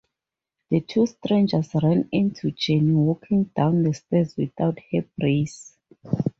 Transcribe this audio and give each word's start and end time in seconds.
The 0.71 0.81
two 0.81 1.05
strangers 1.05 1.69
run 1.75 2.09
into 2.11 2.49
Jenny 2.49 2.91
walking 2.91 3.43
down 3.55 3.83
the 3.83 3.93
stairs 3.93 4.35
without 4.35 4.79
her 4.91 5.05
brace. 5.15 5.77